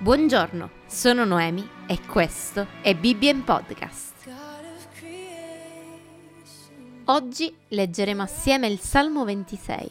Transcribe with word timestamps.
Buongiorno, 0.00 0.70
sono 0.86 1.24
Noemi 1.24 1.68
e 1.88 2.00
questo 2.02 2.68
è 2.82 2.94
Bibbia 2.94 3.32
in 3.32 3.42
Podcast. 3.42 4.30
Oggi 7.06 7.52
leggeremo 7.66 8.22
assieme 8.22 8.68
il 8.68 8.78
Salmo 8.78 9.24
26. 9.24 9.90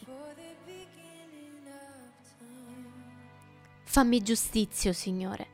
Fammi 3.84 4.22
giustizia, 4.22 4.94
Signore, 4.94 5.46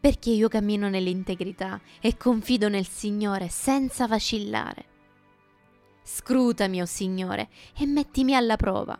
perché 0.00 0.30
io 0.30 0.48
cammino 0.48 0.88
nell'integrità 0.88 1.80
e 2.00 2.16
confido 2.16 2.68
nel 2.68 2.88
Signore 2.88 3.48
senza 3.48 4.08
vacillare. 4.08 4.86
Scrutami, 6.02 6.80
o 6.80 6.82
oh 6.82 6.86
Signore, 6.86 7.48
e 7.78 7.86
mettimi 7.86 8.34
alla 8.34 8.56
prova. 8.56 8.98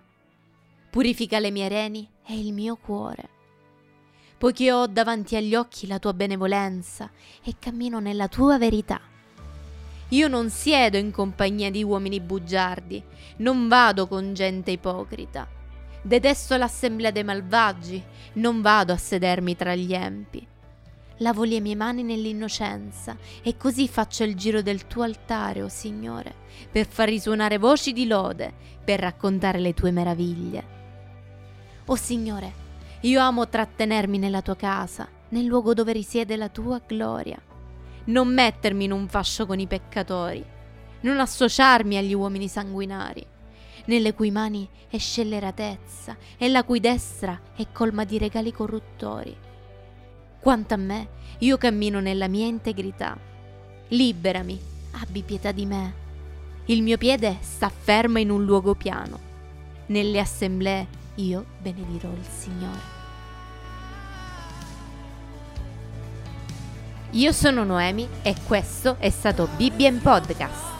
Purifica 0.88 1.40
le 1.40 1.50
mie 1.50 1.66
reni 1.66 2.08
e 2.24 2.38
il 2.38 2.52
mio 2.52 2.76
cuore 2.76 3.38
poiché 4.40 4.72
ho 4.72 4.86
davanti 4.86 5.36
agli 5.36 5.54
occhi 5.54 5.86
la 5.86 5.98
tua 5.98 6.14
benevolenza 6.14 7.10
e 7.44 7.56
cammino 7.58 8.00
nella 8.00 8.26
tua 8.26 8.56
verità. 8.56 8.98
Io 10.08 10.28
non 10.28 10.48
siedo 10.48 10.96
in 10.96 11.10
compagnia 11.10 11.70
di 11.70 11.84
uomini 11.84 12.20
bugiardi, 12.20 13.04
non 13.36 13.68
vado 13.68 14.06
con 14.06 14.32
gente 14.32 14.70
ipocrita. 14.70 15.46
Detesto 16.00 16.56
l'assemblea 16.56 17.10
dei 17.10 17.22
malvagi, 17.22 18.02
non 18.34 18.62
vado 18.62 18.94
a 18.94 18.96
sedermi 18.96 19.56
tra 19.56 19.74
gli 19.74 19.92
empi. 19.92 20.46
Lavo 21.18 21.44
le 21.44 21.60
mie 21.60 21.76
mani 21.76 22.02
nell'innocenza 22.02 23.18
e 23.42 23.58
così 23.58 23.88
faccio 23.88 24.24
il 24.24 24.36
giro 24.36 24.62
del 24.62 24.86
tuo 24.86 25.02
altare, 25.02 25.60
o 25.60 25.66
oh 25.66 25.68
Signore, 25.68 26.34
per 26.72 26.86
far 26.86 27.10
risuonare 27.10 27.58
voci 27.58 27.92
di 27.92 28.06
lode, 28.06 28.50
per 28.82 29.00
raccontare 29.00 29.58
le 29.58 29.74
tue 29.74 29.90
meraviglie. 29.90 30.64
O 31.84 31.92
oh 31.92 31.96
Signore, 31.96 32.68
io 33.02 33.20
amo 33.20 33.48
trattenermi 33.48 34.18
nella 34.18 34.42
tua 34.42 34.56
casa, 34.56 35.08
nel 35.30 35.46
luogo 35.46 35.72
dove 35.72 35.92
risiede 35.92 36.36
la 36.36 36.50
tua 36.50 36.82
gloria. 36.86 37.40
Non 38.04 38.28
mettermi 38.28 38.84
in 38.84 38.92
un 38.92 39.08
fascio 39.08 39.46
con 39.46 39.58
i 39.58 39.66
peccatori, 39.66 40.44
non 41.00 41.18
associarmi 41.18 41.96
agli 41.96 42.12
uomini 42.12 42.46
sanguinari, 42.46 43.24
nelle 43.86 44.12
cui 44.12 44.30
mani 44.30 44.68
è 44.88 44.98
scelleratezza 44.98 46.16
e 46.36 46.48
la 46.48 46.62
cui 46.62 46.80
destra 46.80 47.40
è 47.56 47.68
colma 47.72 48.04
di 48.04 48.18
regali 48.18 48.52
corruttori. 48.52 49.34
Quanto 50.38 50.74
a 50.74 50.76
me, 50.76 51.08
io 51.38 51.56
cammino 51.56 52.00
nella 52.00 52.28
mia 52.28 52.46
integrità. 52.46 53.16
Liberami, 53.88 54.60
abbi 54.92 55.22
pietà 55.22 55.52
di 55.52 55.64
me. 55.64 55.94
Il 56.66 56.82
mio 56.82 56.98
piede 56.98 57.38
sta 57.40 57.70
fermo 57.70 58.18
in 58.18 58.30
un 58.30 58.44
luogo 58.44 58.74
piano. 58.74 59.28
Nelle 59.86 60.20
assemblee 60.20 60.98
io 61.20 61.44
benedirò 61.58 62.10
il 62.10 62.26
Signore. 62.26 62.98
Io 67.12 67.32
sono 67.32 67.64
Noemi 67.64 68.08
e 68.22 68.36
questo 68.46 68.96
è 68.98 69.10
stato 69.10 69.48
Bibbia 69.56 69.88
in 69.88 70.00
Podcast. 70.00 70.79